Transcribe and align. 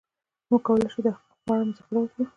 موږ 0.49 0.61
کولای 0.67 0.89
شو 0.93 1.01
د 1.05 1.07
حقوقو 1.15 1.43
په 1.47 1.51
اړه 1.53 1.63
مذاکره 1.67 1.99
وکړو. 1.99 2.23